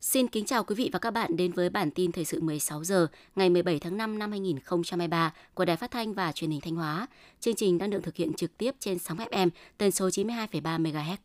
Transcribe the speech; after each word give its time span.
Xin 0.00 0.28
kính 0.28 0.44
chào 0.44 0.64
quý 0.64 0.74
vị 0.74 0.90
và 0.92 0.98
các 0.98 1.10
bạn 1.10 1.36
đến 1.36 1.52
với 1.52 1.70
bản 1.70 1.90
tin 1.90 2.12
thời 2.12 2.24
sự 2.24 2.40
16 2.40 2.84
giờ 2.84 3.06
ngày 3.36 3.50
17 3.50 3.78
tháng 3.78 3.96
5 3.96 4.18
năm 4.18 4.30
2023 4.30 5.34
của 5.54 5.64
Đài 5.64 5.76
Phát 5.76 5.90
thanh 5.90 6.14
và 6.14 6.32
Truyền 6.32 6.50
hình 6.50 6.60
Thanh 6.60 6.76
Hóa. 6.76 7.06
Chương 7.40 7.54
trình 7.54 7.78
đang 7.78 7.90
được 7.90 8.02
thực 8.02 8.16
hiện 8.16 8.32
trực 8.32 8.56
tiếp 8.58 8.74
trên 8.78 8.98
sóng 8.98 9.18
FM 9.18 9.50
tần 9.78 9.90
số 9.90 10.08
92,3 10.08 10.82
MHz. 10.82 11.16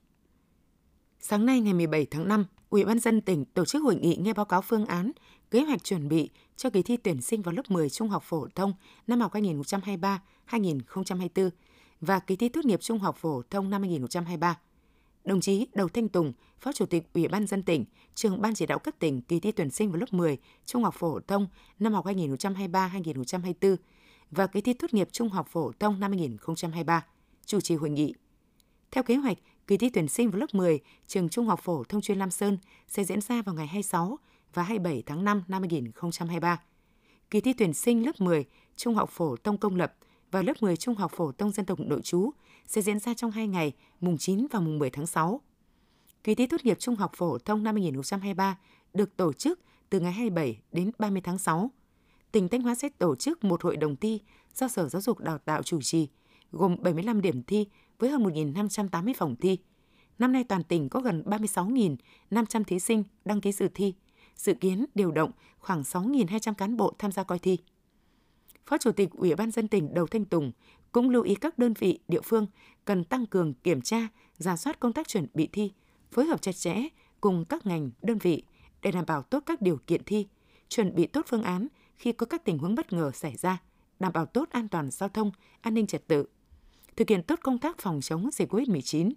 Sáng 1.19 1.45
nay 1.45 1.59
ngày 1.59 1.73
17 1.73 2.05
tháng 2.05 2.27
5, 2.27 2.45
Ủy 2.69 2.85
ban 2.85 2.99
dân 2.99 3.21
tỉnh 3.21 3.45
tổ 3.45 3.65
chức 3.65 3.83
hội 3.83 3.95
nghị 3.95 4.15
nghe 4.15 4.33
báo 4.33 4.45
cáo 4.45 4.61
phương 4.61 4.85
án, 4.85 5.11
kế 5.51 5.61
hoạch 5.61 5.83
chuẩn 5.83 6.07
bị 6.07 6.29
cho 6.55 6.69
kỳ 6.69 6.81
thi 6.81 6.97
tuyển 6.97 7.21
sinh 7.21 7.41
vào 7.41 7.55
lớp 7.55 7.71
10 7.71 7.89
trung 7.89 8.09
học 8.09 8.23
phổ 8.23 8.47
thông 8.55 8.73
năm 9.07 9.21
học 9.21 9.33
2023-2024 9.33 11.49
và 12.01 12.19
kỳ 12.19 12.35
thi 12.35 12.49
tốt 12.49 12.65
nghiệp 12.65 12.81
trung 12.81 12.99
học 12.99 13.17
phổ 13.17 13.41
thông 13.49 13.69
năm 13.69 13.81
2023 13.81 14.57
Đồng 15.27 15.41
chí 15.41 15.67
Đầu 15.73 15.89
Thanh 15.89 16.09
Tùng, 16.09 16.33
Phó 16.59 16.71
Chủ 16.71 16.85
tịch 16.85 17.03
Ủy 17.13 17.27
ban 17.27 17.47
dân 17.47 17.63
tỉnh, 17.63 17.85
trưởng 18.15 18.41
ban 18.41 18.55
chỉ 18.55 18.65
đạo 18.65 18.79
cấp 18.79 18.93
tỉnh 18.99 19.21
kỳ 19.21 19.39
thi 19.39 19.51
tuyển 19.51 19.69
sinh 19.69 19.91
vào 19.91 19.99
lớp 19.99 20.13
10 20.13 20.37
trung 20.65 20.83
học 20.83 20.95
phổ 20.97 21.19
thông 21.27 21.47
năm 21.79 21.93
học 21.93 22.05
2023-2024 22.05 23.75
và 24.31 24.47
kỳ 24.47 24.61
thi 24.61 24.73
tốt 24.73 24.93
nghiệp 24.93 25.07
trung 25.11 25.29
học 25.29 25.47
phổ 25.49 25.71
thông 25.79 25.99
năm 25.99 26.11
2023, 26.11 27.05
chủ 27.45 27.61
trì 27.61 27.75
hội 27.75 27.89
nghị. 27.89 28.13
Theo 28.91 29.03
kế 29.03 29.15
hoạch, 29.15 29.37
kỳ 29.67 29.77
thi 29.77 29.89
tuyển 29.89 30.07
sinh 30.07 30.29
vào 30.29 30.39
lớp 30.39 30.53
10 30.53 30.79
trường 31.07 31.29
Trung 31.29 31.47
học 31.47 31.59
phổ 31.63 31.83
thông 31.83 32.01
chuyên 32.01 32.19
Lam 32.19 32.31
Sơn 32.31 32.57
sẽ 32.87 33.03
diễn 33.03 33.21
ra 33.21 33.41
vào 33.41 33.55
ngày 33.55 33.67
26 33.67 34.19
và 34.53 34.63
27 34.63 35.03
tháng 35.05 35.23
5 35.23 35.43
năm 35.47 35.61
2023. 35.61 36.61
Kỳ 37.29 37.41
thi 37.41 37.53
tuyển 37.53 37.73
sinh 37.73 38.05
lớp 38.05 38.21
10 38.21 38.45
Trung 38.75 38.95
học 38.95 39.09
phổ 39.09 39.35
thông 39.35 39.57
công 39.57 39.75
lập 39.75 39.93
và 40.31 40.41
lớp 40.41 40.53
10 40.61 40.77
Trung 40.77 40.95
học 40.95 41.11
phổ 41.15 41.31
thông 41.31 41.51
dân 41.51 41.65
tộc 41.65 41.79
nội 41.79 42.01
trú 42.01 42.29
sẽ 42.67 42.81
diễn 42.81 42.99
ra 42.99 43.13
trong 43.13 43.31
2 43.31 43.47
ngày, 43.47 43.73
mùng 43.99 44.17
9 44.17 44.47
và 44.51 44.59
mùng 44.59 44.79
10 44.79 44.89
tháng 44.89 45.07
6. 45.07 45.41
Kỳ 46.23 46.35
thi 46.35 46.47
tốt 46.47 46.61
nghiệp 46.63 46.79
trung 46.79 46.95
học 46.95 47.11
phổ 47.15 47.37
thông 47.37 47.63
năm 47.63 47.75
2023 47.75 48.57
được 48.93 49.17
tổ 49.17 49.33
chức 49.33 49.59
từ 49.89 49.99
ngày 49.99 50.11
27 50.11 50.61
đến 50.71 50.91
30 50.99 51.21
tháng 51.21 51.37
6. 51.37 51.71
Tỉnh 52.31 52.49
Thanh 52.49 52.61
Hóa 52.61 52.75
sẽ 52.75 52.89
tổ 52.89 53.15
chức 53.15 53.43
một 53.43 53.63
hội 53.63 53.77
đồng 53.77 53.95
thi 53.95 54.21
do 54.55 54.67
Sở 54.67 54.89
Giáo 54.89 55.01
dục 55.01 55.19
Đào 55.19 55.37
tạo 55.37 55.63
chủ 55.63 55.81
trì, 55.81 56.07
gồm 56.51 56.75
75 56.81 57.21
điểm 57.21 57.43
thi 57.43 57.67
với 57.99 58.09
hơn 58.09 58.23
1.580 58.23 59.13
phòng 59.17 59.35
thi. 59.35 59.57
Năm 60.19 60.31
nay 60.31 60.43
toàn 60.43 60.63
tỉnh 60.63 60.89
có 60.89 60.99
gần 60.99 61.23
36.500 61.25 62.63
thí 62.63 62.79
sinh 62.79 63.03
đăng 63.25 63.41
ký 63.41 63.51
dự 63.51 63.67
thi, 63.73 63.93
dự 64.37 64.53
kiến 64.53 64.85
điều 64.95 65.11
động 65.11 65.31
khoảng 65.59 65.81
6.200 65.81 66.53
cán 66.53 66.77
bộ 66.77 66.93
tham 66.99 67.11
gia 67.11 67.23
coi 67.23 67.39
thi. 67.39 67.57
Phó 68.65 68.77
Chủ 68.77 68.91
tịch 68.91 69.09
Ủy 69.11 69.35
ban 69.35 69.51
dân 69.51 69.67
tỉnh 69.67 69.93
Đầu 69.93 70.07
Thanh 70.07 70.25
Tùng 70.25 70.51
cũng 70.91 71.09
lưu 71.09 71.23
ý 71.23 71.35
các 71.35 71.57
đơn 71.57 71.73
vị 71.79 71.99
địa 72.07 72.21
phương 72.21 72.47
cần 72.85 73.03
tăng 73.03 73.25
cường 73.25 73.53
kiểm 73.53 73.81
tra, 73.81 74.07
giả 74.37 74.57
soát 74.57 74.79
công 74.79 74.93
tác 74.93 75.07
chuẩn 75.07 75.27
bị 75.33 75.49
thi, 75.51 75.71
phối 76.11 76.25
hợp 76.25 76.41
chặt 76.41 76.51
chẽ 76.51 76.75
cùng 77.21 77.45
các 77.45 77.65
ngành, 77.65 77.91
đơn 78.01 78.17
vị 78.17 78.43
để 78.81 78.91
đảm 78.91 79.05
bảo 79.07 79.21
tốt 79.21 79.43
các 79.45 79.61
điều 79.61 79.77
kiện 79.87 80.03
thi, 80.03 80.27
chuẩn 80.69 80.95
bị 80.95 81.07
tốt 81.07 81.25
phương 81.29 81.43
án 81.43 81.67
khi 81.95 82.11
có 82.11 82.25
các 82.25 82.45
tình 82.45 82.57
huống 82.57 82.75
bất 82.75 82.93
ngờ 82.93 83.11
xảy 83.13 83.35
ra, 83.35 83.61
đảm 83.99 84.13
bảo 84.13 84.25
tốt 84.25 84.49
an 84.51 84.67
toàn 84.67 84.91
giao 84.91 85.09
thông, 85.09 85.31
an 85.61 85.73
ninh 85.73 85.87
trật 85.87 86.07
tự, 86.07 86.25
thực 86.95 87.09
hiện 87.09 87.23
tốt 87.23 87.39
công 87.43 87.59
tác 87.59 87.77
phòng 87.79 88.01
chống 88.01 88.29
dịch 88.33 88.53
COVID-19. 88.53 89.11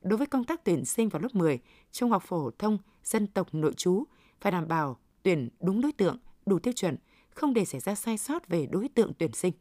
Đối 0.00 0.16
với 0.16 0.26
công 0.26 0.44
tác 0.44 0.64
tuyển 0.64 0.84
sinh 0.84 1.08
vào 1.08 1.22
lớp 1.22 1.34
10, 1.34 1.58
trung 1.92 2.10
học 2.10 2.22
phổ 2.26 2.50
thông, 2.58 2.78
dân 3.04 3.26
tộc 3.26 3.54
nội 3.54 3.72
trú 3.72 4.04
phải 4.40 4.52
đảm 4.52 4.68
bảo 4.68 4.96
tuyển 5.22 5.48
đúng 5.60 5.80
đối 5.80 5.92
tượng, 5.92 6.16
đủ 6.46 6.58
tiêu 6.58 6.72
chuẩn, 6.72 6.96
không 7.30 7.54
để 7.54 7.64
xảy 7.64 7.80
ra 7.80 7.94
sai 7.94 8.18
sót 8.18 8.48
về 8.48 8.66
đối 8.66 8.88
tượng 8.88 9.12
tuyển 9.18 9.32
sinh. 9.32 9.52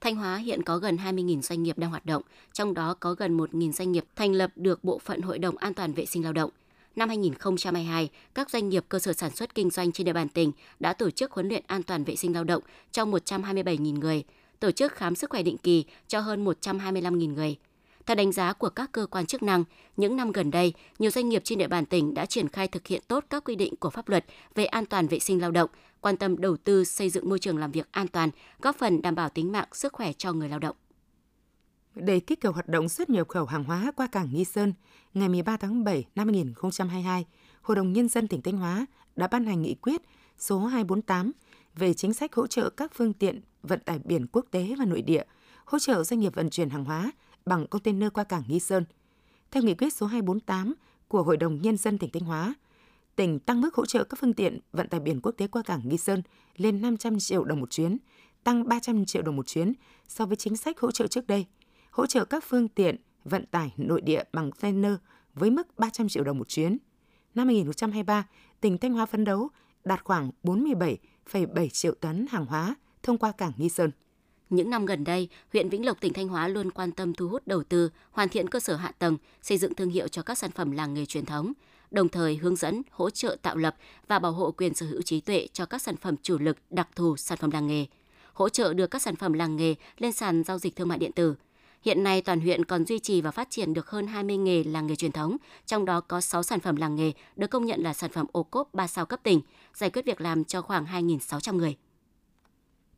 Thanh 0.00 0.16
Hóa 0.16 0.36
hiện 0.36 0.62
có 0.62 0.78
gần 0.78 0.96
20.000 0.96 1.40
doanh 1.40 1.62
nghiệp 1.62 1.78
đang 1.78 1.90
hoạt 1.90 2.06
động, 2.06 2.22
trong 2.52 2.74
đó 2.74 2.94
có 2.94 3.14
gần 3.14 3.36
1.000 3.36 3.72
doanh 3.72 3.92
nghiệp 3.92 4.04
thành 4.16 4.32
lập 4.32 4.50
được 4.56 4.84
bộ 4.84 4.98
phận 4.98 5.22
Hội 5.22 5.38
đồng 5.38 5.56
An 5.56 5.74
toàn 5.74 5.92
vệ 5.92 6.06
sinh 6.06 6.24
lao 6.24 6.32
động. 6.32 6.50
Năm 6.96 7.08
2022, 7.08 8.08
các 8.34 8.50
doanh 8.50 8.68
nghiệp 8.68 8.84
cơ 8.88 8.98
sở 8.98 9.12
sản 9.12 9.30
xuất 9.30 9.54
kinh 9.54 9.70
doanh 9.70 9.92
trên 9.92 10.04
địa 10.04 10.12
bàn 10.12 10.28
tỉnh 10.28 10.52
đã 10.80 10.92
tổ 10.92 11.10
chức 11.10 11.32
huấn 11.32 11.48
luyện 11.48 11.62
an 11.66 11.82
toàn 11.82 12.04
vệ 12.04 12.16
sinh 12.16 12.34
lao 12.34 12.44
động 12.44 12.62
cho 12.92 13.04
127.000 13.04 13.98
người, 13.98 14.24
tổ 14.60 14.70
chức 14.70 14.92
khám 14.92 15.14
sức 15.14 15.30
khỏe 15.30 15.42
định 15.42 15.58
kỳ 15.58 15.84
cho 16.08 16.20
hơn 16.20 16.44
125.000 16.44 17.34
người. 17.34 17.56
Theo 18.06 18.14
đánh 18.14 18.32
giá 18.32 18.52
của 18.52 18.68
các 18.68 18.92
cơ 18.92 19.06
quan 19.06 19.26
chức 19.26 19.42
năng, 19.42 19.64
những 19.96 20.16
năm 20.16 20.32
gần 20.32 20.50
đây, 20.50 20.72
nhiều 20.98 21.10
doanh 21.10 21.28
nghiệp 21.28 21.42
trên 21.44 21.58
địa 21.58 21.68
bàn 21.68 21.86
tỉnh 21.86 22.14
đã 22.14 22.26
triển 22.26 22.48
khai 22.48 22.68
thực 22.68 22.86
hiện 22.86 23.02
tốt 23.08 23.24
các 23.30 23.44
quy 23.44 23.56
định 23.56 23.76
của 23.76 23.90
pháp 23.90 24.08
luật 24.08 24.24
về 24.54 24.64
an 24.64 24.86
toàn 24.86 25.06
vệ 25.06 25.18
sinh 25.18 25.40
lao 25.40 25.50
động, 25.50 25.70
quan 26.00 26.16
tâm 26.16 26.40
đầu 26.40 26.56
tư 26.56 26.84
xây 26.84 27.10
dựng 27.10 27.28
môi 27.28 27.38
trường 27.38 27.58
làm 27.58 27.70
việc 27.70 27.88
an 27.90 28.08
toàn, 28.08 28.30
góp 28.60 28.76
phần 28.76 29.02
đảm 29.02 29.14
bảo 29.14 29.28
tính 29.28 29.52
mạng, 29.52 29.68
sức 29.72 29.92
khỏe 29.92 30.12
cho 30.12 30.32
người 30.32 30.48
lao 30.48 30.58
động. 30.58 30.76
Để 31.94 32.20
kích 32.20 32.40
cầu 32.40 32.52
hoạt 32.52 32.68
động 32.68 32.88
xuất 32.88 33.10
nhập 33.10 33.28
khẩu 33.28 33.44
hàng 33.44 33.64
hóa 33.64 33.92
qua 33.96 34.06
cảng 34.06 34.28
Nghi 34.32 34.44
Sơn, 34.44 34.72
ngày 35.14 35.28
13 35.28 35.56
tháng 35.56 35.84
7 35.84 36.04
năm 36.14 36.26
2022, 36.26 37.26
Hội 37.62 37.76
đồng 37.76 37.92
Nhân 37.92 38.08
dân 38.08 38.28
tỉnh 38.28 38.42
Thanh 38.42 38.56
Hóa 38.56 38.86
đã 39.16 39.26
ban 39.26 39.46
hành 39.46 39.62
nghị 39.62 39.74
quyết 39.74 40.02
số 40.38 40.58
248 40.58 41.32
về 41.74 41.94
chính 41.94 42.14
sách 42.14 42.34
hỗ 42.34 42.46
trợ 42.46 42.70
các 42.70 42.92
phương 42.94 43.12
tiện 43.12 43.40
vận 43.62 43.80
tải 43.80 43.98
biển 43.98 44.26
quốc 44.32 44.46
tế 44.50 44.74
và 44.78 44.84
nội 44.84 45.02
địa, 45.02 45.22
hỗ 45.64 45.78
trợ 45.78 46.04
doanh 46.04 46.20
nghiệp 46.20 46.34
vận 46.34 46.50
chuyển 46.50 46.70
hàng 46.70 46.84
hóa 46.84 47.12
bằng 47.46 47.66
container 47.66 48.08
qua 48.12 48.24
cảng 48.24 48.42
Nghi 48.48 48.60
Sơn. 48.60 48.84
Theo 49.50 49.62
nghị 49.62 49.74
quyết 49.74 49.92
số 49.92 50.06
248 50.06 50.74
của 51.08 51.22
Hội 51.22 51.36
đồng 51.36 51.62
Nhân 51.62 51.76
dân 51.76 51.98
tỉnh 51.98 52.10
Thanh 52.10 52.22
Hóa, 52.22 52.54
tỉnh 53.16 53.38
tăng 53.38 53.60
mức 53.60 53.74
hỗ 53.74 53.86
trợ 53.86 54.04
các 54.04 54.18
phương 54.20 54.34
tiện 54.34 54.58
vận 54.72 54.88
tải 54.88 55.00
biển 55.00 55.20
quốc 55.20 55.32
tế 55.32 55.46
qua 55.46 55.62
cảng 55.62 55.88
Nghi 55.88 55.96
Sơn 55.98 56.22
lên 56.56 56.80
500 56.80 57.18
triệu 57.18 57.44
đồng 57.44 57.60
một 57.60 57.70
chuyến, 57.70 57.98
tăng 58.44 58.68
300 58.68 59.04
triệu 59.04 59.22
đồng 59.22 59.36
một 59.36 59.46
chuyến 59.46 59.72
so 60.08 60.26
với 60.26 60.36
chính 60.36 60.56
sách 60.56 60.80
hỗ 60.80 60.90
trợ 60.90 61.06
trước 61.06 61.26
đây. 61.26 61.46
Hỗ 61.90 62.06
trợ 62.06 62.24
các 62.24 62.44
phương 62.44 62.68
tiện 62.68 62.96
vận 63.24 63.46
tải 63.46 63.72
nội 63.76 64.00
địa 64.00 64.22
bằng 64.32 64.50
container 64.50 64.92
với 65.34 65.50
mức 65.50 65.78
300 65.78 66.08
triệu 66.08 66.24
đồng 66.24 66.38
một 66.38 66.48
chuyến. 66.48 66.78
Năm 67.34 67.46
2023, 67.46 68.26
tỉnh 68.60 68.78
Thanh 68.78 68.92
Hóa 68.92 69.06
phấn 69.06 69.24
đấu 69.24 69.48
đạt 69.84 70.04
khoảng 70.04 70.30
47,7 70.42 71.68
triệu 71.68 71.94
tấn 71.94 72.26
hàng 72.30 72.46
hóa 72.46 72.74
thông 73.02 73.18
qua 73.18 73.32
cảng 73.32 73.52
Nghi 73.56 73.68
Sơn. 73.68 73.90
Những 74.50 74.70
năm 74.70 74.86
gần 74.86 75.04
đây, 75.04 75.28
huyện 75.52 75.68
Vĩnh 75.68 75.86
Lộc 75.86 76.00
tỉnh 76.00 76.12
Thanh 76.12 76.28
Hóa 76.28 76.48
luôn 76.48 76.70
quan 76.70 76.92
tâm 76.92 77.14
thu 77.14 77.28
hút 77.28 77.42
đầu 77.46 77.62
tư, 77.62 77.90
hoàn 78.10 78.28
thiện 78.28 78.48
cơ 78.48 78.60
sở 78.60 78.76
hạ 78.76 78.92
tầng, 78.98 79.16
xây 79.42 79.58
dựng 79.58 79.74
thương 79.74 79.90
hiệu 79.90 80.08
cho 80.08 80.22
các 80.22 80.38
sản 80.38 80.50
phẩm 80.50 80.70
làng 80.70 80.94
nghề 80.94 81.06
truyền 81.06 81.24
thống, 81.24 81.52
đồng 81.90 82.08
thời 82.08 82.36
hướng 82.36 82.56
dẫn, 82.56 82.82
hỗ 82.90 83.10
trợ 83.10 83.36
tạo 83.42 83.56
lập 83.56 83.76
và 84.08 84.18
bảo 84.18 84.32
hộ 84.32 84.50
quyền 84.50 84.74
sở 84.74 84.86
hữu 84.86 85.02
trí 85.02 85.20
tuệ 85.20 85.48
cho 85.52 85.66
các 85.66 85.82
sản 85.82 85.96
phẩm 85.96 86.16
chủ 86.22 86.38
lực 86.38 86.56
đặc 86.70 86.88
thù 86.94 87.16
sản 87.16 87.38
phẩm 87.38 87.50
làng 87.50 87.66
nghề, 87.66 87.86
hỗ 88.32 88.48
trợ 88.48 88.74
đưa 88.74 88.86
các 88.86 89.02
sản 89.02 89.16
phẩm 89.16 89.32
làng 89.32 89.56
nghề 89.56 89.74
lên 89.98 90.12
sàn 90.12 90.44
giao 90.44 90.58
dịch 90.58 90.76
thương 90.76 90.88
mại 90.88 90.98
điện 90.98 91.12
tử. 91.12 91.34
Hiện 91.82 92.02
nay 92.02 92.22
toàn 92.22 92.40
huyện 92.40 92.64
còn 92.64 92.84
duy 92.84 92.98
trì 92.98 93.20
và 93.20 93.30
phát 93.30 93.50
triển 93.50 93.74
được 93.74 93.90
hơn 93.90 94.06
20 94.06 94.36
nghề 94.36 94.64
làng 94.64 94.86
nghề 94.86 94.96
truyền 94.96 95.12
thống, 95.12 95.36
trong 95.66 95.84
đó 95.84 96.00
có 96.00 96.20
6 96.20 96.42
sản 96.42 96.60
phẩm 96.60 96.76
làng 96.76 96.96
nghề 96.96 97.12
được 97.36 97.50
công 97.50 97.66
nhận 97.66 97.82
là 97.82 97.94
sản 97.94 98.10
phẩm 98.10 98.26
ô 98.32 98.42
cốp 98.42 98.74
3 98.74 98.86
sao 98.86 99.06
cấp 99.06 99.20
tỉnh, 99.22 99.40
giải 99.74 99.90
quyết 99.90 100.06
việc 100.06 100.20
làm 100.20 100.44
cho 100.44 100.62
khoảng 100.62 100.86
2.600 100.86 101.56
người. 101.56 101.76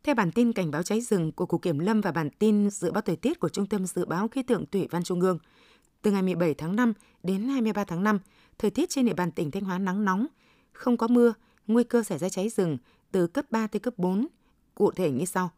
Theo 0.09 0.15
bản 0.15 0.33
tin 0.33 0.53
cảnh 0.53 0.71
báo 0.71 0.83
cháy 0.83 1.01
rừng 1.01 1.33
của 1.33 1.47
Cục 1.47 1.63
Kiểm 1.63 1.79
lâm 1.79 2.01
và 2.01 2.13
bản 2.13 2.31
tin 2.31 2.71
dự 2.71 2.93
báo 2.93 3.03
thời 3.03 3.17
tiết 3.17 3.41
của 3.41 3.49
Trung 3.49 3.67
tâm 3.67 3.87
Dự 3.87 4.05
báo 4.05 4.29
Khí 4.29 4.43
tượng 4.43 4.67
Thủy 4.67 4.89
văn 4.91 5.03
Trung 5.03 5.21
ương, 5.21 5.39
từ 6.03 6.11
ngày 6.11 6.23
17 6.23 6.55
tháng 6.55 6.77
5 6.77 6.93
đến 7.23 7.49
23 7.49 7.85
tháng 7.85 8.05
5, 8.05 8.19
thời 8.59 8.71
tiết 8.71 8.91
trên 8.91 9.07
địa 9.07 9.15
bàn 9.15 9.31
tỉnh 9.31 9.51
Thanh 9.51 9.65
Hóa 9.65 9.79
nắng 9.79 10.05
nóng, 10.05 10.27
không 10.73 10.97
có 10.97 11.09
mưa, 11.09 11.33
nguy 11.67 11.85
cơ 11.85 12.03
xảy 12.03 12.19
ra 12.19 12.29
cháy 12.29 12.49
rừng 12.49 12.79
từ 13.13 13.27
cấp 13.27 13.45
3 13.51 13.67
tới 13.67 13.81
cấp 13.81 13.95
4, 13.97 14.27
cụ 14.75 14.91
thể 14.91 15.11
như 15.11 15.25
sau. 15.25 15.51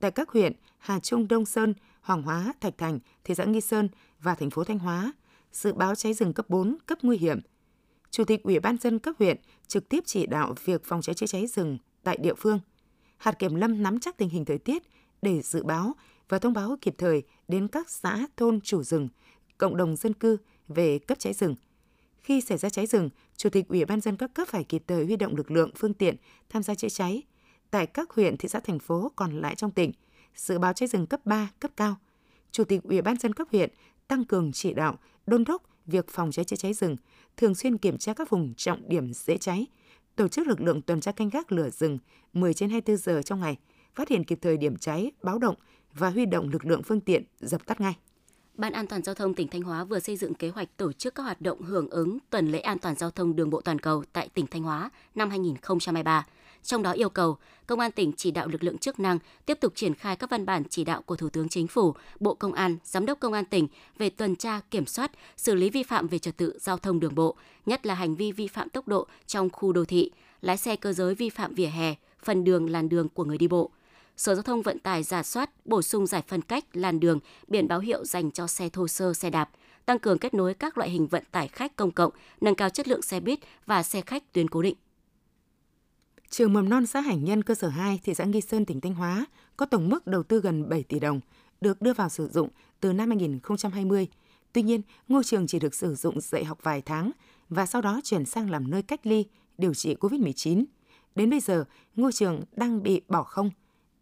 Tại 0.00 0.10
các 0.10 0.30
huyện 0.30 0.52
Hà 0.78 1.00
Trung, 1.00 1.28
Đông 1.28 1.44
Sơn, 1.44 1.74
Hoàng 2.00 2.22
Hóa, 2.22 2.52
Thạch 2.60 2.78
Thành, 2.78 2.98
thị 3.24 3.34
xã 3.34 3.44
Nghi 3.44 3.60
Sơn 3.60 3.88
và 4.22 4.34
thành 4.34 4.50
phố 4.50 4.64
Thanh 4.64 4.78
Hóa, 4.78 5.12
dự 5.52 5.72
báo 5.72 5.94
cháy 5.94 6.14
rừng 6.14 6.32
cấp 6.32 6.50
4, 6.50 6.76
cấp 6.86 6.98
nguy 7.02 7.18
hiểm. 7.18 7.40
Chủ 8.10 8.24
tịch 8.24 8.42
Ủy 8.42 8.60
ban 8.60 8.76
dân 8.78 8.98
cấp 8.98 9.14
huyện 9.18 9.36
trực 9.66 9.88
tiếp 9.88 10.04
chỉ 10.06 10.26
đạo 10.26 10.54
việc 10.64 10.84
phòng 10.84 11.02
cháy 11.02 11.14
chữa 11.14 11.26
cháy 11.26 11.46
rừng 11.46 11.78
tại 12.02 12.16
địa 12.16 12.34
phương. 12.34 12.60
Hạt 13.16 13.38
kiểm 13.38 13.54
lâm 13.54 13.82
nắm 13.82 14.00
chắc 14.00 14.16
tình 14.16 14.28
hình 14.28 14.44
thời 14.44 14.58
tiết 14.58 14.82
để 15.22 15.42
dự 15.42 15.62
báo 15.62 15.92
và 16.28 16.38
thông 16.38 16.52
báo 16.52 16.76
kịp 16.80 16.94
thời 16.98 17.22
đến 17.48 17.68
các 17.68 17.90
xã, 17.90 18.26
thôn, 18.36 18.60
chủ 18.60 18.82
rừng, 18.82 19.08
cộng 19.58 19.76
đồng 19.76 19.96
dân 19.96 20.12
cư 20.12 20.36
về 20.68 20.98
cấp 20.98 21.18
cháy 21.18 21.32
rừng. 21.32 21.54
Khi 22.22 22.40
xảy 22.40 22.58
ra 22.58 22.70
cháy 22.70 22.86
rừng, 22.86 23.10
Chủ 23.36 23.50
tịch 23.50 23.68
Ủy 23.68 23.84
ban 23.84 24.00
dân 24.00 24.16
các 24.16 24.34
cấp 24.34 24.48
phải 24.48 24.64
kịp 24.64 24.82
thời 24.86 25.04
huy 25.04 25.16
động 25.16 25.36
lực 25.36 25.50
lượng, 25.50 25.70
phương 25.76 25.94
tiện 25.94 26.16
tham 26.48 26.62
gia 26.62 26.74
chữa 26.74 26.88
cháy. 26.88 27.22
Tại 27.70 27.86
các 27.86 28.10
huyện, 28.10 28.36
thị 28.36 28.48
xã, 28.48 28.60
thành 28.60 28.78
phố 28.78 29.12
còn 29.16 29.40
lại 29.40 29.54
trong 29.54 29.70
tỉnh, 29.70 29.92
dự 30.36 30.58
báo 30.58 30.72
cháy 30.72 30.88
rừng 30.88 31.06
cấp 31.06 31.20
3, 31.26 31.50
cấp 31.60 31.70
cao. 31.76 31.96
Chủ 32.50 32.64
tịch 32.64 32.82
Ủy 32.82 33.02
ban 33.02 33.16
dân 33.16 33.32
cấp 33.32 33.48
huyện 33.52 33.70
tăng 34.08 34.24
cường 34.24 34.52
chỉ 34.52 34.74
đạo, 34.74 34.98
đôn 35.26 35.44
đốc 35.44 35.62
việc 35.86 36.08
phòng 36.08 36.30
cháy 36.32 36.44
chữa 36.44 36.56
cháy 36.56 36.74
rừng, 36.74 36.96
thường 37.36 37.54
xuyên 37.54 37.78
kiểm 37.78 37.98
tra 37.98 38.14
các 38.14 38.30
vùng 38.30 38.54
trọng 38.56 38.88
điểm 38.88 39.12
dễ 39.12 39.36
cháy, 39.38 39.66
tổ 40.16 40.28
chức 40.28 40.46
lực 40.46 40.60
lượng 40.60 40.82
tuần 40.82 41.00
tra 41.00 41.12
canh 41.12 41.28
gác 41.28 41.52
lửa 41.52 41.70
rừng 41.70 41.98
10 42.32 42.54
trên 42.54 42.70
24 42.70 42.96
giờ 42.96 43.22
trong 43.22 43.40
ngày, 43.40 43.56
phát 43.94 44.08
hiện 44.08 44.24
kịp 44.24 44.38
thời 44.42 44.56
điểm 44.56 44.76
cháy, 44.76 45.12
báo 45.22 45.38
động 45.38 45.54
và 45.94 46.10
huy 46.10 46.26
động 46.26 46.48
lực 46.48 46.66
lượng 46.66 46.82
phương 46.82 47.00
tiện 47.00 47.24
dập 47.40 47.66
tắt 47.66 47.80
ngay. 47.80 47.96
Ban 48.54 48.72
An 48.72 48.86
toàn 48.86 49.02
giao 49.02 49.14
thông 49.14 49.34
tỉnh 49.34 49.48
Thanh 49.48 49.62
Hóa 49.62 49.84
vừa 49.84 50.00
xây 50.00 50.16
dựng 50.16 50.34
kế 50.34 50.48
hoạch 50.48 50.76
tổ 50.76 50.92
chức 50.92 51.14
các 51.14 51.22
hoạt 51.22 51.40
động 51.40 51.62
hưởng 51.62 51.90
ứng 51.90 52.18
tuần 52.30 52.52
lễ 52.52 52.58
an 52.58 52.78
toàn 52.78 52.94
giao 52.94 53.10
thông 53.10 53.36
đường 53.36 53.50
bộ 53.50 53.60
toàn 53.60 53.78
cầu 53.78 54.04
tại 54.12 54.28
tỉnh 54.28 54.46
Thanh 54.46 54.62
Hóa 54.62 54.90
năm 55.14 55.30
2023 55.30 56.26
trong 56.64 56.82
đó 56.82 56.92
yêu 56.92 57.08
cầu 57.08 57.36
Công 57.66 57.80
an 57.80 57.92
tỉnh 57.92 58.12
chỉ 58.16 58.30
đạo 58.30 58.48
lực 58.48 58.64
lượng 58.64 58.78
chức 58.78 59.00
năng 59.00 59.18
tiếp 59.46 59.58
tục 59.60 59.72
triển 59.74 59.94
khai 59.94 60.16
các 60.16 60.30
văn 60.30 60.46
bản 60.46 60.62
chỉ 60.70 60.84
đạo 60.84 61.02
của 61.02 61.16
Thủ 61.16 61.28
tướng 61.28 61.48
Chính 61.48 61.66
phủ, 61.66 61.94
Bộ 62.20 62.34
Công 62.34 62.52
an, 62.52 62.76
Giám 62.84 63.06
đốc 63.06 63.20
Công 63.20 63.32
an 63.32 63.44
tỉnh 63.44 63.68
về 63.98 64.10
tuần 64.10 64.36
tra, 64.36 64.60
kiểm 64.70 64.86
soát, 64.86 65.10
xử 65.36 65.54
lý 65.54 65.70
vi 65.70 65.82
phạm 65.82 66.08
về 66.08 66.18
trật 66.18 66.36
tự 66.36 66.58
giao 66.60 66.78
thông 66.78 67.00
đường 67.00 67.14
bộ, 67.14 67.36
nhất 67.66 67.86
là 67.86 67.94
hành 67.94 68.14
vi 68.14 68.32
vi 68.32 68.48
phạm 68.48 68.68
tốc 68.68 68.88
độ 68.88 69.06
trong 69.26 69.50
khu 69.50 69.72
đô 69.72 69.84
thị, 69.84 70.10
lái 70.40 70.56
xe 70.56 70.76
cơ 70.76 70.92
giới 70.92 71.14
vi 71.14 71.30
phạm 71.30 71.54
vỉa 71.54 71.66
hè, 71.66 71.94
phần 72.24 72.44
đường 72.44 72.70
làn 72.70 72.88
đường 72.88 73.08
của 73.08 73.24
người 73.24 73.38
đi 73.38 73.48
bộ. 73.48 73.70
Sở 74.16 74.34
Giao 74.34 74.42
thông 74.42 74.62
Vận 74.62 74.78
tải 74.78 75.02
giả 75.02 75.22
soát, 75.22 75.50
bổ 75.64 75.82
sung 75.82 76.06
giải 76.06 76.22
phân 76.28 76.42
cách, 76.42 76.64
làn 76.72 77.00
đường, 77.00 77.18
biển 77.48 77.68
báo 77.68 77.80
hiệu 77.80 78.04
dành 78.04 78.30
cho 78.30 78.46
xe 78.46 78.68
thô 78.68 78.88
sơ, 78.88 79.14
xe 79.14 79.30
đạp, 79.30 79.50
tăng 79.86 79.98
cường 79.98 80.18
kết 80.18 80.34
nối 80.34 80.54
các 80.54 80.78
loại 80.78 80.90
hình 80.90 81.06
vận 81.06 81.22
tải 81.30 81.48
khách 81.48 81.76
công 81.76 81.90
cộng, 81.90 82.12
nâng 82.40 82.54
cao 82.54 82.70
chất 82.70 82.88
lượng 82.88 83.02
xe 83.02 83.20
buýt 83.20 83.38
và 83.66 83.82
xe 83.82 84.00
khách 84.00 84.32
tuyến 84.32 84.48
cố 84.48 84.62
định. 84.62 84.76
Trường 86.36 86.52
mầm 86.52 86.68
non 86.68 86.86
xã 86.86 87.00
Hải 87.00 87.16
Nhân 87.16 87.42
cơ 87.42 87.54
sở 87.54 87.68
2, 87.68 88.00
thị 88.04 88.14
xã 88.14 88.24
Nghi 88.24 88.40
Sơn, 88.40 88.64
tỉnh 88.64 88.80
Thanh 88.80 88.94
Hóa 88.94 89.26
có 89.56 89.66
tổng 89.66 89.88
mức 89.88 90.06
đầu 90.06 90.22
tư 90.22 90.40
gần 90.40 90.68
7 90.68 90.82
tỷ 90.82 91.00
đồng, 91.00 91.20
được 91.60 91.82
đưa 91.82 91.92
vào 91.92 92.08
sử 92.08 92.28
dụng 92.28 92.48
từ 92.80 92.92
năm 92.92 93.08
2020. 93.08 94.08
Tuy 94.52 94.62
nhiên, 94.62 94.82
ngôi 95.08 95.24
trường 95.24 95.46
chỉ 95.46 95.58
được 95.58 95.74
sử 95.74 95.94
dụng 95.94 96.20
dạy 96.20 96.44
học 96.44 96.58
vài 96.62 96.82
tháng 96.82 97.10
và 97.48 97.66
sau 97.66 97.82
đó 97.82 98.00
chuyển 98.04 98.24
sang 98.24 98.50
làm 98.50 98.70
nơi 98.70 98.82
cách 98.82 99.06
ly, 99.06 99.24
điều 99.58 99.74
trị 99.74 99.94
COVID-19. 99.94 100.64
Đến 101.14 101.30
bây 101.30 101.40
giờ, 101.40 101.64
ngôi 101.96 102.12
trường 102.12 102.40
đang 102.56 102.82
bị 102.82 103.00
bỏ 103.08 103.22
không. 103.22 103.50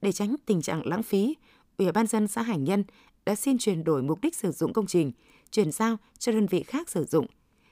Để 0.03 0.13
tránh 0.13 0.37
tình 0.47 0.63
trạng 0.63 0.87
lãng 0.87 1.03
phí, 1.03 1.37
Ủy 1.79 1.93
ban 1.93 2.07
dân 2.07 2.29
xã 2.29 2.43
Hải 2.43 2.59
Nhân 2.59 2.85
đã 3.27 3.35
xin 3.35 3.59
chuyển 3.59 3.85
đổi 3.85 4.03
mục 4.03 4.21
đích 4.23 4.37
sử 4.37 4.53
dụng 4.53 4.73
công 4.73 4.87
trình, 4.87 5.13
chuyển 5.51 5.73
giao 5.73 5.97
cho 6.19 6.33
đơn 6.33 6.47
vị 6.47 6.63
khác 6.63 6.91
sử 6.91 7.05
dụng. 7.05 7.27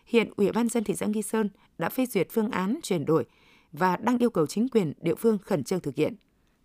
Hiện 0.06 0.30
Ủy 0.36 0.52
ban 0.52 0.68
dân 0.68 0.84
thị 0.84 0.94
xã 0.96 1.06
Nghi 1.06 1.22
Sơn 1.22 1.48
đã 1.78 1.88
phê 1.88 2.06
duyệt 2.06 2.28
phương 2.30 2.50
án 2.50 2.80
chuyển 2.82 3.04
đổi 3.04 3.24
và 3.72 3.96
đang 3.96 4.18
yêu 4.18 4.30
cầu 4.30 4.46
chính 4.46 4.68
quyền 4.68 4.92
địa 5.00 5.14
phương 5.14 5.38
khẩn 5.38 5.64
trương 5.64 5.80
thực 5.80 5.94
hiện. 5.94 6.14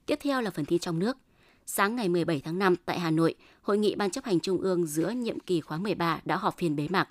Tiếp 0.06 0.20
theo 0.22 0.42
là 0.42 0.52
phần 0.52 0.66
thi 0.66 0.78
trong 0.78 1.00
nước. 1.00 1.18
Sáng 1.66 1.96
ngày 1.96 2.10
17 2.10 2.42
tháng 2.46 2.60
5 2.60 2.76
tại 2.86 3.00
Hà 3.00 3.12
Nội, 3.12 3.36
Hội 3.62 3.78
nghị 3.78 3.96
Ban 3.96 4.12
chấp 4.12 4.26
hành 4.26 4.40
Trung 4.40 4.62
ương 4.62 4.86
giữa 4.86 5.10
nhiệm 5.10 5.40
kỳ 5.40 5.62
khóa 5.62 5.78
13 5.78 6.20
đã 6.26 6.36
họp 6.36 6.58
phiên 6.58 6.76
bế 6.76 6.88
mạc. 6.90 7.10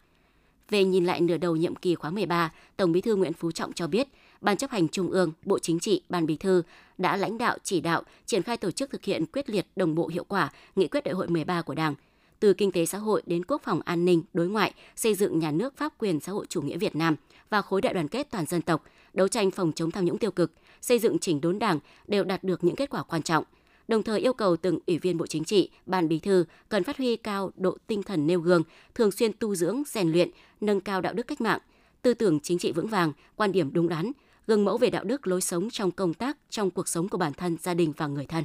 Về 0.71 0.85
nhìn 0.85 1.05
lại 1.05 1.21
nửa 1.21 1.37
đầu 1.37 1.57
nhiệm 1.57 1.77
kỳ 1.77 1.95
khóa 1.95 2.11
13, 2.11 2.53
Tổng 2.77 2.93
Bí 2.93 3.01
thư 3.01 3.17
Nguyễn 3.17 3.33
Phú 3.33 3.53
Trọng 3.53 3.73
cho 3.73 3.87
biết, 3.87 4.09
Ban 4.41 4.57
chấp 4.57 4.71
hành 4.71 4.89
Trung 4.89 5.11
ương, 5.11 5.33
Bộ 5.45 5.59
Chính 5.59 5.79
trị, 5.79 6.03
Ban 6.09 6.27
Bí 6.27 6.37
thư 6.37 6.63
đã 6.99 7.17
lãnh 7.17 7.39
đạo 7.39 7.59
chỉ 7.63 7.81
đạo 7.81 8.03
triển 8.27 8.43
khai 8.43 8.57
tổ 8.57 8.71
chức 8.71 8.91
thực 8.91 9.05
hiện 9.05 9.27
quyết 9.27 9.51
liệt 9.51 9.67
đồng 9.77 9.95
bộ 9.95 10.09
hiệu 10.09 10.25
quả 10.25 10.53
nghị 10.77 10.89
quyết 10.89 11.05
đại 11.05 11.15
hội 11.15 11.29
13 11.29 11.63
của 11.63 11.75
Đảng, 11.75 11.95
từ 12.41 12.55
kinh 12.55 12.73
tế 12.73 12.87
xã 12.87 12.99
hội 12.99 13.23
đến 13.27 13.45
quốc 13.45 13.63
phòng 13.63 13.81
an 13.85 14.05
ninh, 14.05 14.23
đối 14.33 14.49
ngoại, 14.49 14.75
xây 14.97 15.15
dựng 15.15 15.39
nhà 15.39 15.51
nước 15.51 15.77
pháp 15.77 15.93
quyền 15.99 16.21
xã 16.21 16.33
hội 16.33 16.47
chủ 16.49 16.63
nghĩa 16.63 16.77
Việt 16.77 16.97
Nam 16.97 17.17
và 17.51 17.63
khối 17.63 17.81
đại 17.81 17.95
đoàn 17.95 18.09
kết 18.09 18.31
toàn 18.31 18.47
dân 18.47 18.63
tộc, 18.63 18.85
đấu 19.15 19.29
tranh 19.29 19.51
phòng 19.51 19.73
chống 19.73 19.91
tham 19.91 20.05
nhũng 20.05 20.19
tiêu 20.19 20.31
cực, 20.31 20.53
xây 20.81 20.99
dựng 20.99 21.19
chỉnh 21.19 21.41
đốn 21.41 21.59
đảng 21.59 21.79
đều 22.09 22.25
đạt 22.25 22.45
được 22.45 22.65
những 22.65 22.77
kết 22.77 22.91
quả 22.91 23.03
quan 23.03 23.23
trọng. 23.23 23.45
Đồng 23.89 24.03
thời 24.03 24.21
yêu 24.21 24.33
cầu 24.33 24.57
từng 24.57 24.79
ủy 24.87 24.99
viên 24.99 25.19
Bộ 25.19 25.27
Chính 25.27 25.45
trị, 25.45 25.71
Ban 25.87 26.09
Bí 26.09 26.19
thư 26.19 26.45
cần 26.69 26.85
phát 26.85 26.99
huy 26.99 27.17
cao 27.17 27.51
độ 27.57 27.77
tinh 27.87 28.03
thần 28.03 28.27
nêu 28.27 28.41
gương, 28.41 28.63
thường 28.95 29.11
xuyên 29.11 29.33
tu 29.33 29.55
dưỡng, 29.55 29.83
rèn 29.87 30.13
luyện, 30.13 30.31
nâng 30.61 30.81
cao 30.81 31.01
đạo 31.01 31.13
đức 31.13 31.27
cách 31.27 31.41
mạng, 31.41 31.61
tư 32.03 32.15
tưởng 32.15 32.41
chính 32.41 32.59
trị 32.59 32.73
vững 32.73 32.87
vàng, 32.87 33.13
quan 33.37 33.53
điểm 33.53 33.73
đúng 33.73 33.89
đắn, 33.89 34.13
gương 34.47 34.65
mẫu 34.65 34.79
về 34.79 34.91
đạo 34.91 35.05
đức 35.05 35.27
lối 35.27 35.41
sống 35.41 35.71
trong 35.71 35.91
công 35.91 36.15
tác, 36.15 36.37
trong 36.51 36.71
cuộc 36.71 36.89
sống 36.89 37.09
của 37.09 37.19
bản 37.19 37.33
thân, 37.33 37.57
gia 37.63 37.75
đình 37.75 37.93
và 37.97 38.07
người 38.07 38.27
thân. 38.27 38.45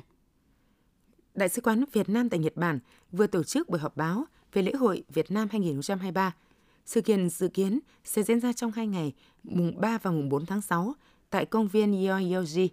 Đại 1.36 1.50
sứ 1.50 1.62
quán 1.62 1.84
Việt 1.94 2.10
Nam 2.10 2.30
tại 2.30 2.40
Nhật 2.40 2.56
Bản 2.56 2.80
vừa 3.12 3.28
tổ 3.28 3.44
chức 3.44 3.70
buổi 3.70 3.80
họp 3.80 3.98
báo 3.98 4.26
về 4.54 4.62
lễ 4.62 4.72
hội 4.72 5.04
Việt 5.14 5.32
Nam 5.32 5.48
2023. 5.52 6.34
Sự 6.90 7.02
kiện 7.02 7.30
dự 7.30 7.48
kiến 7.48 7.80
sẽ 8.04 8.24
diễn 8.24 8.40
ra 8.40 8.54
trong 8.54 8.72
hai 8.72 8.88
ngày, 8.88 9.14
mùng 9.44 9.82
3 9.82 9.98
và 9.98 10.12
mùng 10.12 10.30
4 10.30 10.46
tháng 10.46 10.62
6, 10.62 10.94
tại 11.30 11.46
công 11.46 11.68
viên 11.68 11.92
Yoyoji. 11.92 12.68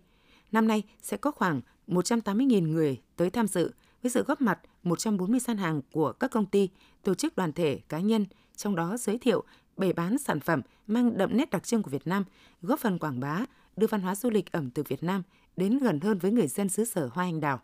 Năm 0.52 0.68
nay 0.68 0.82
sẽ 1.02 1.16
có 1.16 1.30
khoảng 1.30 1.60
180.000 1.88 2.68
người 2.68 3.00
tới 3.16 3.30
tham 3.30 3.46
dự 3.46 3.72
với 4.02 4.10
sự 4.10 4.22
góp 4.22 4.40
mặt 4.40 4.58
140 4.82 5.40
gian 5.40 5.56
hàng 5.56 5.80
của 5.92 6.12
các 6.12 6.30
công 6.30 6.46
ty, 6.46 6.68
tổ 7.02 7.14
chức 7.14 7.36
đoàn 7.36 7.52
thể, 7.52 7.80
cá 7.88 8.00
nhân, 8.00 8.26
trong 8.56 8.76
đó 8.76 8.96
giới 8.96 9.18
thiệu 9.18 9.44
bày 9.76 9.92
bán 9.92 10.18
sản 10.18 10.40
phẩm 10.40 10.60
mang 10.86 11.18
đậm 11.18 11.36
nét 11.36 11.50
đặc 11.50 11.64
trưng 11.64 11.82
của 11.82 11.90
Việt 11.90 12.06
Nam, 12.06 12.24
góp 12.62 12.80
phần 12.80 12.98
quảng 12.98 13.20
bá, 13.20 13.44
đưa 13.76 13.86
văn 13.86 14.00
hóa 14.00 14.14
du 14.14 14.30
lịch 14.30 14.52
ẩm 14.52 14.70
thực 14.70 14.88
Việt 14.88 15.02
Nam 15.02 15.22
đến 15.56 15.78
gần 15.78 16.00
hơn 16.00 16.18
với 16.18 16.30
người 16.32 16.46
dân 16.46 16.68
xứ 16.68 16.84
sở 16.84 17.08
Hoa 17.12 17.24
Anh 17.24 17.40
Đào. 17.40 17.60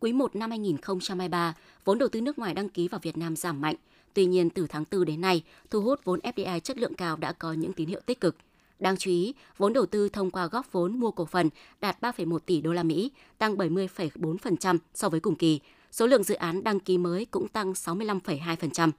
Quý 0.00 0.12
1 0.12 0.36
năm 0.36 0.50
2023, 0.50 1.54
vốn 1.84 1.98
đầu 1.98 2.08
tư 2.08 2.20
nước 2.20 2.38
ngoài 2.38 2.54
đăng 2.54 2.68
ký 2.68 2.88
vào 2.88 3.00
Việt 3.02 3.16
Nam 3.16 3.36
giảm 3.36 3.60
mạnh. 3.60 3.76
Tuy 4.14 4.24
nhiên, 4.24 4.50
từ 4.50 4.66
tháng 4.66 4.84
4 4.90 5.04
đến 5.04 5.20
nay, 5.20 5.42
thu 5.70 5.80
hút 5.80 6.00
vốn 6.04 6.20
FDI 6.20 6.60
chất 6.60 6.78
lượng 6.78 6.94
cao 6.94 7.16
đã 7.16 7.32
có 7.32 7.52
những 7.52 7.72
tín 7.72 7.88
hiệu 7.88 8.00
tích 8.06 8.20
cực. 8.20 8.36
Đáng 8.78 8.96
chú 8.96 9.10
ý, 9.10 9.34
vốn 9.56 9.72
đầu 9.72 9.86
tư 9.86 10.08
thông 10.08 10.30
qua 10.30 10.46
góp 10.46 10.72
vốn 10.72 11.00
mua 11.00 11.10
cổ 11.10 11.24
phần 11.24 11.50
đạt 11.80 12.00
3,1 12.00 12.38
tỷ 12.38 12.60
đô 12.60 12.72
la 12.72 12.82
Mỹ, 12.82 13.12
tăng 13.38 13.56
70,4% 13.56 14.78
so 14.94 15.08
với 15.08 15.20
cùng 15.20 15.34
kỳ. 15.34 15.60
Số 15.92 16.06
lượng 16.06 16.22
dự 16.22 16.34
án 16.34 16.64
đăng 16.64 16.80
ký 16.80 16.98
mới 16.98 17.24
cũng 17.24 17.48
tăng 17.48 17.72
65,2%. 17.72 18.90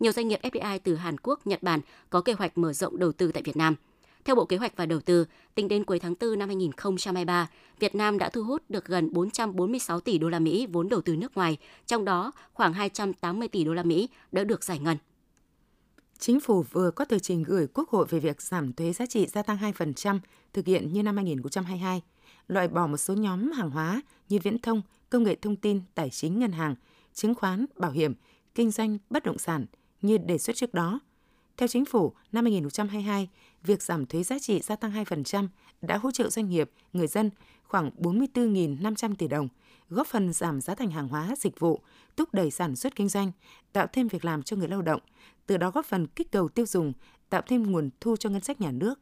Nhiều 0.00 0.12
doanh 0.12 0.28
nghiệp 0.28 0.40
FDI 0.42 0.78
từ 0.84 0.94
Hàn 0.94 1.16
Quốc, 1.18 1.46
Nhật 1.46 1.62
Bản 1.62 1.80
có 2.10 2.20
kế 2.20 2.32
hoạch 2.32 2.58
mở 2.58 2.72
rộng 2.72 2.98
đầu 2.98 3.12
tư 3.12 3.32
tại 3.32 3.42
Việt 3.42 3.56
Nam– 3.56 3.74
theo 4.24 4.36
Bộ 4.36 4.44
Kế 4.44 4.56
hoạch 4.56 4.76
và 4.76 4.86
Đầu 4.86 5.00
tư, 5.00 5.26
tính 5.54 5.68
đến 5.68 5.84
cuối 5.84 5.98
tháng 5.98 6.14
4 6.20 6.38
năm 6.38 6.48
2023, 6.48 7.48
Việt 7.78 7.94
Nam 7.94 8.18
đã 8.18 8.28
thu 8.28 8.42
hút 8.42 8.62
được 8.68 8.84
gần 8.84 9.12
446 9.12 10.00
tỷ 10.00 10.18
đô 10.18 10.28
la 10.28 10.38
Mỹ 10.38 10.66
vốn 10.66 10.88
đầu 10.88 11.00
tư 11.00 11.16
nước 11.16 11.36
ngoài, 11.36 11.56
trong 11.86 12.04
đó 12.04 12.32
khoảng 12.52 12.72
280 12.72 13.48
tỷ 13.48 13.64
đô 13.64 13.74
la 13.74 13.82
Mỹ 13.82 14.08
đã 14.32 14.44
được 14.44 14.64
giải 14.64 14.78
ngân. 14.78 14.96
Chính 16.18 16.40
phủ 16.40 16.64
vừa 16.70 16.90
có 16.90 17.04
tờ 17.04 17.18
trình 17.18 17.42
gửi 17.42 17.66
Quốc 17.74 17.88
hội 17.90 18.06
về 18.10 18.18
việc 18.18 18.42
giảm 18.42 18.72
thuế 18.72 18.92
giá 18.92 19.06
trị 19.06 19.26
gia 19.26 19.42
tăng 19.42 19.56
2% 19.56 20.18
thực 20.52 20.66
hiện 20.66 20.92
như 20.92 21.02
năm 21.02 21.16
2022, 21.16 22.02
loại 22.48 22.68
bỏ 22.68 22.86
một 22.86 22.96
số 22.96 23.14
nhóm 23.14 23.52
hàng 23.52 23.70
hóa 23.70 24.02
như 24.28 24.38
viễn 24.42 24.58
thông, 24.58 24.82
công 25.10 25.22
nghệ 25.22 25.34
thông 25.34 25.56
tin, 25.56 25.80
tài 25.94 26.10
chính 26.10 26.38
ngân 26.38 26.52
hàng, 26.52 26.74
chứng 27.14 27.34
khoán, 27.34 27.66
bảo 27.76 27.90
hiểm, 27.90 28.14
kinh 28.54 28.70
doanh 28.70 28.98
bất 29.10 29.24
động 29.24 29.38
sản 29.38 29.66
như 30.02 30.18
đề 30.18 30.38
xuất 30.38 30.56
trước 30.56 30.74
đó– 30.74 31.00
theo 31.60 31.68
chính 31.68 31.84
phủ, 31.84 32.12
năm 32.32 32.44
2022, 32.44 33.28
việc 33.64 33.82
giảm 33.82 34.06
thuế 34.06 34.22
giá 34.22 34.38
trị 34.38 34.60
gia 34.60 34.76
tăng 34.76 35.04
2% 35.04 35.48
đã 35.82 35.98
hỗ 35.98 36.10
trợ 36.10 36.30
doanh 36.30 36.48
nghiệp, 36.48 36.70
người 36.92 37.06
dân 37.06 37.30
khoảng 37.62 37.90
44.500 37.98 39.14
tỷ 39.14 39.28
đồng, 39.28 39.48
góp 39.88 40.06
phần 40.06 40.32
giảm 40.32 40.60
giá 40.60 40.74
thành 40.74 40.90
hàng 40.90 41.08
hóa, 41.08 41.34
dịch 41.38 41.60
vụ, 41.60 41.80
thúc 42.16 42.34
đẩy 42.34 42.50
sản 42.50 42.76
xuất 42.76 42.96
kinh 42.96 43.08
doanh, 43.08 43.32
tạo 43.72 43.86
thêm 43.92 44.08
việc 44.08 44.24
làm 44.24 44.42
cho 44.42 44.56
người 44.56 44.68
lao 44.68 44.82
động, 44.82 45.00
từ 45.46 45.56
đó 45.56 45.70
góp 45.70 45.86
phần 45.86 46.06
kích 46.06 46.32
cầu 46.32 46.48
tiêu 46.48 46.66
dùng, 46.66 46.92
tạo 47.28 47.42
thêm 47.46 47.72
nguồn 47.72 47.90
thu 48.00 48.16
cho 48.16 48.30
ngân 48.30 48.40
sách 48.40 48.60
nhà 48.60 48.70
nước. 48.70 48.94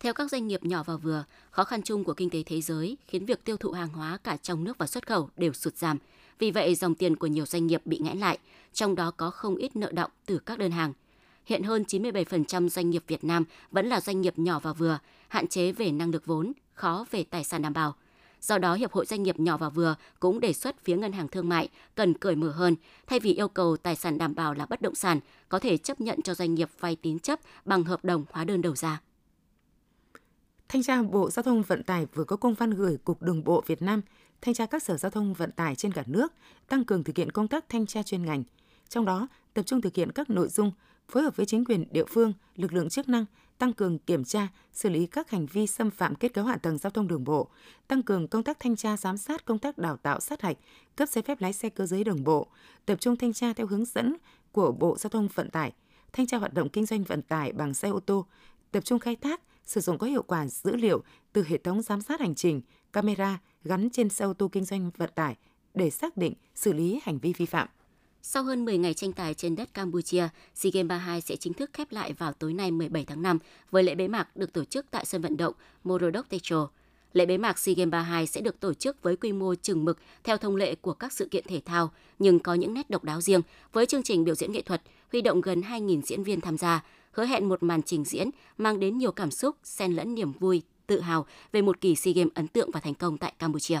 Theo 0.00 0.14
các 0.14 0.30
doanh 0.30 0.46
nghiệp 0.46 0.64
nhỏ 0.64 0.82
và 0.82 0.96
vừa, 0.96 1.24
khó 1.50 1.64
khăn 1.64 1.82
chung 1.82 2.04
của 2.04 2.14
kinh 2.14 2.30
tế 2.30 2.42
thế 2.46 2.60
giới 2.60 2.96
khiến 3.08 3.26
việc 3.26 3.44
tiêu 3.44 3.56
thụ 3.56 3.70
hàng 3.70 3.88
hóa 3.88 4.18
cả 4.24 4.36
trong 4.36 4.64
nước 4.64 4.78
và 4.78 4.86
xuất 4.86 5.06
khẩu 5.06 5.28
đều 5.36 5.52
sụt 5.52 5.76
giảm. 5.76 5.98
Vì 6.38 6.50
vậy, 6.50 6.74
dòng 6.74 6.94
tiền 6.94 7.16
của 7.16 7.26
nhiều 7.26 7.46
doanh 7.46 7.66
nghiệp 7.66 7.82
bị 7.84 7.98
nghẽn 7.98 8.18
lại, 8.18 8.38
trong 8.72 8.94
đó 8.94 9.10
có 9.10 9.30
không 9.30 9.56
ít 9.56 9.76
nợ 9.76 9.92
động 9.92 10.10
từ 10.26 10.38
các 10.38 10.58
đơn 10.58 10.70
hàng– 10.70 10.92
hiện 11.46 11.62
hơn 11.62 11.84
97% 11.88 12.68
doanh 12.68 12.90
nghiệp 12.90 13.04
Việt 13.06 13.24
Nam 13.24 13.44
vẫn 13.70 13.86
là 13.86 14.00
doanh 14.00 14.20
nghiệp 14.20 14.38
nhỏ 14.38 14.58
và 14.58 14.72
vừa, 14.72 14.98
hạn 15.28 15.48
chế 15.48 15.72
về 15.72 15.90
năng 15.92 16.10
lực 16.10 16.26
vốn, 16.26 16.52
khó 16.72 17.04
về 17.10 17.24
tài 17.24 17.44
sản 17.44 17.62
đảm 17.62 17.72
bảo. 17.72 17.94
Do 18.40 18.58
đó, 18.58 18.74
Hiệp 18.74 18.92
hội 18.92 19.06
Doanh 19.06 19.22
nghiệp 19.22 19.40
nhỏ 19.40 19.56
và 19.56 19.68
vừa 19.68 19.94
cũng 20.20 20.40
đề 20.40 20.52
xuất 20.52 20.84
phía 20.84 20.96
ngân 20.96 21.12
hàng 21.12 21.28
thương 21.28 21.48
mại 21.48 21.68
cần 21.94 22.14
cởi 22.14 22.36
mở 22.36 22.50
hơn, 22.50 22.76
thay 23.06 23.20
vì 23.20 23.34
yêu 23.34 23.48
cầu 23.48 23.76
tài 23.76 23.96
sản 23.96 24.18
đảm 24.18 24.34
bảo 24.34 24.54
là 24.54 24.66
bất 24.66 24.82
động 24.82 24.94
sản, 24.94 25.20
có 25.48 25.58
thể 25.58 25.76
chấp 25.76 26.00
nhận 26.00 26.22
cho 26.22 26.34
doanh 26.34 26.54
nghiệp 26.54 26.68
vay 26.80 26.96
tín 26.96 27.18
chấp 27.18 27.40
bằng 27.64 27.84
hợp 27.84 28.04
đồng 28.04 28.24
hóa 28.30 28.44
đơn 28.44 28.62
đầu 28.62 28.76
ra. 28.76 29.00
Thanh 30.68 30.82
tra 30.82 31.02
Bộ 31.02 31.30
Giao 31.30 31.42
thông 31.42 31.62
Vận 31.62 31.82
tải 31.82 32.06
vừa 32.14 32.24
có 32.24 32.36
công 32.36 32.54
văn 32.54 32.70
gửi 32.70 32.96
Cục 33.04 33.22
Đường 33.22 33.44
bộ 33.44 33.62
Việt 33.66 33.82
Nam 33.82 34.02
thanh 34.42 34.54
tra 34.54 34.66
các 34.66 34.82
sở 34.82 34.96
giao 34.96 35.10
thông 35.10 35.34
vận 35.34 35.52
tải 35.52 35.74
trên 35.74 35.92
cả 35.92 36.02
nước, 36.06 36.32
tăng 36.68 36.84
cường 36.84 37.04
thực 37.04 37.16
hiện 37.16 37.30
công 37.30 37.48
tác 37.48 37.68
thanh 37.68 37.86
tra 37.86 38.02
chuyên 38.02 38.26
ngành. 38.26 38.44
Trong 38.88 39.04
đó, 39.04 39.28
tập 39.54 39.62
trung 39.62 39.80
thực 39.80 39.94
hiện 39.94 40.12
các 40.12 40.30
nội 40.30 40.48
dung 40.48 40.72
phối 41.10 41.22
hợp 41.22 41.36
với 41.36 41.46
chính 41.46 41.64
quyền 41.64 41.84
địa 41.90 42.04
phương, 42.04 42.32
lực 42.56 42.72
lượng 42.72 42.88
chức 42.88 43.08
năng 43.08 43.24
tăng 43.58 43.72
cường 43.72 43.98
kiểm 43.98 44.24
tra, 44.24 44.48
xử 44.72 44.88
lý 44.88 45.06
các 45.06 45.30
hành 45.30 45.46
vi 45.46 45.66
xâm 45.66 45.90
phạm 45.90 46.14
kết 46.14 46.34
cấu 46.34 46.44
hạ 46.44 46.56
tầng 46.56 46.78
giao 46.78 46.90
thông 46.90 47.08
đường 47.08 47.24
bộ, 47.24 47.48
tăng 47.88 48.02
cường 48.02 48.28
công 48.28 48.42
tác 48.42 48.60
thanh 48.60 48.76
tra 48.76 48.96
giám 48.96 49.16
sát 49.16 49.44
công 49.44 49.58
tác 49.58 49.78
đào 49.78 49.96
tạo 49.96 50.20
sát 50.20 50.42
hạch, 50.42 50.56
cấp 50.96 51.08
giấy 51.08 51.22
phép 51.22 51.40
lái 51.40 51.52
xe 51.52 51.68
cơ 51.68 51.86
giới 51.86 52.04
đường 52.04 52.24
bộ, 52.24 52.46
tập 52.86 53.00
trung 53.00 53.16
thanh 53.16 53.32
tra 53.32 53.52
theo 53.52 53.66
hướng 53.66 53.84
dẫn 53.84 54.16
của 54.52 54.72
Bộ 54.72 54.96
Giao 54.98 55.10
thông 55.10 55.28
Vận 55.34 55.50
tải, 55.50 55.72
thanh 56.12 56.26
tra 56.26 56.38
hoạt 56.38 56.54
động 56.54 56.68
kinh 56.68 56.86
doanh 56.86 57.04
vận 57.04 57.22
tải 57.22 57.52
bằng 57.52 57.74
xe 57.74 57.88
ô 57.88 58.00
tô, 58.00 58.26
tập 58.70 58.84
trung 58.84 58.98
khai 58.98 59.16
thác, 59.16 59.40
sử 59.64 59.80
dụng 59.80 59.98
có 59.98 60.06
hiệu 60.06 60.22
quả 60.22 60.46
dữ 60.46 60.76
liệu 60.76 61.02
từ 61.32 61.44
hệ 61.48 61.58
thống 61.58 61.82
giám 61.82 62.00
sát 62.00 62.20
hành 62.20 62.34
trình, 62.34 62.60
camera 62.92 63.38
gắn 63.64 63.88
trên 63.92 64.08
xe 64.08 64.24
ô 64.24 64.32
tô 64.32 64.48
kinh 64.48 64.64
doanh 64.64 64.90
vận 64.96 65.10
tải 65.14 65.36
để 65.74 65.90
xác 65.90 66.16
định, 66.16 66.34
xử 66.54 66.72
lý 66.72 67.00
hành 67.02 67.18
vi 67.18 67.32
vi 67.36 67.46
phạm. 67.46 67.68
Sau 68.22 68.42
hơn 68.42 68.64
10 68.64 68.78
ngày 68.78 68.94
tranh 68.94 69.12
tài 69.12 69.34
trên 69.34 69.56
đất 69.56 69.74
Campuchia, 69.74 70.28
SEA 70.54 70.70
Games 70.74 70.88
32 70.88 71.20
sẽ 71.20 71.36
chính 71.36 71.52
thức 71.52 71.70
khép 71.72 71.92
lại 71.92 72.12
vào 72.12 72.32
tối 72.32 72.52
nay 72.52 72.70
17 72.70 73.04
tháng 73.04 73.22
5 73.22 73.38
với 73.70 73.82
lễ 73.82 73.94
bế 73.94 74.08
mạc 74.08 74.36
được 74.36 74.52
tổ 74.52 74.64
chức 74.64 74.86
tại 74.90 75.04
sân 75.04 75.22
vận 75.22 75.36
động 75.36 75.54
Morodok 75.84 76.28
Techo. 76.28 76.68
Lễ 77.12 77.26
bế 77.26 77.38
mạc 77.38 77.58
SEA 77.58 77.74
Games 77.74 77.90
32 77.90 78.26
sẽ 78.26 78.40
được 78.40 78.60
tổ 78.60 78.74
chức 78.74 79.02
với 79.02 79.16
quy 79.16 79.32
mô 79.32 79.54
chừng 79.54 79.84
mực 79.84 79.98
theo 80.24 80.36
thông 80.36 80.56
lệ 80.56 80.74
của 80.74 80.92
các 80.92 81.12
sự 81.12 81.28
kiện 81.30 81.44
thể 81.48 81.60
thao, 81.64 81.92
nhưng 82.18 82.38
có 82.38 82.54
những 82.54 82.74
nét 82.74 82.90
độc 82.90 83.04
đáo 83.04 83.20
riêng 83.20 83.40
với 83.72 83.86
chương 83.86 84.02
trình 84.02 84.24
biểu 84.24 84.34
diễn 84.34 84.52
nghệ 84.52 84.62
thuật, 84.62 84.82
huy 85.12 85.20
động 85.20 85.40
gần 85.40 85.60
2.000 85.60 86.02
diễn 86.02 86.22
viên 86.22 86.40
tham 86.40 86.58
gia, 86.58 86.84
hứa 87.12 87.24
hẹn 87.24 87.48
một 87.48 87.62
màn 87.62 87.82
trình 87.82 88.04
diễn 88.04 88.30
mang 88.58 88.80
đến 88.80 88.98
nhiều 88.98 89.12
cảm 89.12 89.30
xúc, 89.30 89.56
xen 89.64 89.92
lẫn 89.92 90.14
niềm 90.14 90.32
vui, 90.32 90.62
tự 90.86 91.00
hào 91.00 91.26
về 91.52 91.62
một 91.62 91.80
kỳ 91.80 91.94
SEA 91.94 92.12
Games 92.14 92.34
ấn 92.34 92.48
tượng 92.48 92.70
và 92.70 92.80
thành 92.80 92.94
công 92.94 93.18
tại 93.18 93.32
Campuchia. 93.38 93.80